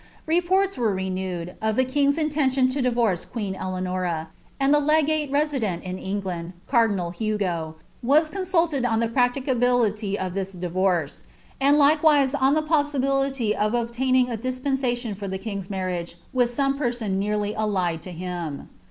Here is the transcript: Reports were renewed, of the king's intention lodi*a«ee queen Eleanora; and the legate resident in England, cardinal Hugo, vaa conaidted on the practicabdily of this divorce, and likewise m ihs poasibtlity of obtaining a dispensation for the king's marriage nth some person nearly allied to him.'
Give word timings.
Reports 0.25 0.77
were 0.79 0.95
renewed, 0.95 1.53
of 1.61 1.75
the 1.75 1.85
king's 1.85 2.17
intention 2.17 2.67
lodi*a«ee 2.71 3.23
queen 3.31 3.53
Eleanora; 3.53 4.29
and 4.59 4.73
the 4.73 4.79
legate 4.79 5.29
resident 5.29 5.83
in 5.83 5.99
England, 5.99 6.53
cardinal 6.65 7.11
Hugo, 7.11 7.75
vaa 8.01 8.21
conaidted 8.21 8.83
on 8.83 8.99
the 8.99 9.07
practicabdily 9.07 10.15
of 10.15 10.33
this 10.33 10.53
divorce, 10.53 11.25
and 11.59 11.77
likewise 11.77 12.33
m 12.33 12.55
ihs 12.55 12.63
poasibtlity 12.67 13.53
of 13.55 13.75
obtaining 13.75 14.27
a 14.31 14.37
dispensation 14.37 15.13
for 15.13 15.27
the 15.27 15.37
king's 15.37 15.69
marriage 15.69 16.15
nth 16.35 16.49
some 16.49 16.79
person 16.79 17.19
nearly 17.19 17.53
allied 17.53 18.01
to 18.01 18.11
him.' 18.11 18.69